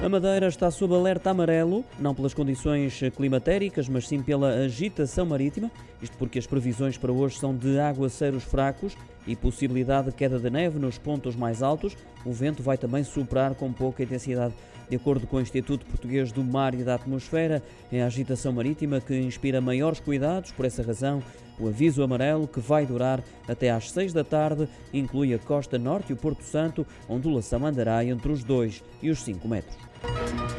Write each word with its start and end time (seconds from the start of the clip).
A 0.00 0.08
Madeira 0.08 0.46
está 0.46 0.70
sob 0.70 0.94
alerta 0.94 1.30
amarelo, 1.30 1.84
não 1.98 2.14
pelas 2.14 2.32
condições 2.32 3.00
climatéricas, 3.16 3.88
mas 3.88 4.06
sim 4.06 4.22
pela 4.22 4.50
agitação 4.50 5.26
marítima. 5.26 5.72
Isto 6.00 6.16
porque 6.16 6.38
as 6.38 6.46
previsões 6.46 6.96
para 6.96 7.10
hoje 7.10 7.36
são 7.36 7.54
de 7.54 7.80
aguaceiros 7.80 8.44
fracos 8.44 8.96
e 9.28 9.36
possibilidade 9.36 10.08
de 10.08 10.16
queda 10.16 10.38
de 10.38 10.50
neve 10.50 10.78
nos 10.78 10.98
pontos 10.98 11.36
mais 11.36 11.62
altos. 11.62 11.96
O 12.24 12.32
vento 12.32 12.62
vai 12.62 12.76
também 12.76 13.04
soprar 13.04 13.54
com 13.54 13.72
pouca 13.72 14.02
intensidade. 14.02 14.54
De 14.88 14.96
acordo 14.96 15.26
com 15.26 15.36
o 15.36 15.40
Instituto 15.40 15.84
Português 15.84 16.32
do 16.32 16.42
Mar 16.42 16.74
e 16.74 16.82
da 16.82 16.94
Atmosfera, 16.94 17.62
é 17.92 18.02
a 18.02 18.06
agitação 18.06 18.52
marítima 18.52 19.00
que 19.00 19.14
inspira 19.14 19.60
maiores 19.60 20.00
cuidados. 20.00 20.50
Por 20.50 20.64
essa 20.64 20.82
razão, 20.82 21.22
o 21.60 21.68
aviso 21.68 22.02
amarelo, 22.02 22.48
que 22.48 22.58
vai 22.58 22.86
durar 22.86 23.22
até 23.46 23.70
às 23.70 23.90
6 23.90 24.14
da 24.14 24.24
tarde, 24.24 24.66
inclui 24.92 25.34
a 25.34 25.38
costa 25.38 25.78
norte 25.78 26.10
e 26.10 26.12
o 26.14 26.16
Porto 26.16 26.42
Santo, 26.42 26.86
ondulação 27.06 27.66
andará 27.66 28.02
entre 28.02 28.32
os 28.32 28.42
2 28.42 28.82
e 29.02 29.10
os 29.10 29.22
5 29.22 29.46
metros. 29.46 30.57